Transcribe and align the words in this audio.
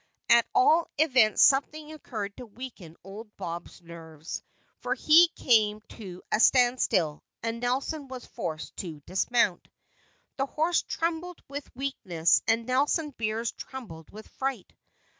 At 0.29 0.47
all 0.55 0.89
events 0.97 1.43
something 1.43 1.93
occurred 1.93 2.35
to 2.37 2.47
weaken 2.47 2.97
old 3.03 3.37
Bob's 3.37 3.83
nerves, 3.83 4.41
for 4.79 4.95
he 4.95 5.27
came 5.35 5.81
to 5.89 6.23
a 6.31 6.39
stand 6.39 6.81
still 6.81 7.23
and 7.43 7.59
Nelson 7.59 8.07
was 8.07 8.25
forced 8.25 8.75
to 8.77 9.01
dismount. 9.01 9.67
The 10.37 10.47
horse 10.47 10.81
trembled 10.81 11.43
with 11.47 11.69
weakness 11.75 12.41
and 12.47 12.65
Nelson 12.65 13.11
Beers 13.11 13.51
trembled 13.51 14.09
with 14.09 14.27
fright. 14.27 14.73